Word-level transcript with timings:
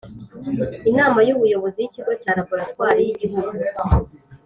Inama 0.89 1.19
y 1.27 1.31
Ubuyobozi 1.35 1.77
y 1.81 1.87
Ikigo 1.89 2.11
cya 2.21 2.31
Laboratwari 2.37 2.99
y 3.03 3.11
Igihugu 3.13 3.53